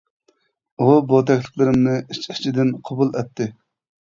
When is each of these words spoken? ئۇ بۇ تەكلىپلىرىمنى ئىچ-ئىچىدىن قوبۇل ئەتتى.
ئۇ 0.79 0.87
بۇ 1.11 1.19
تەكلىپلىرىمنى 1.31 1.93
ئىچ-ئىچىدىن 2.01 2.73
قوبۇل 2.89 3.15
ئەتتى. 3.21 3.51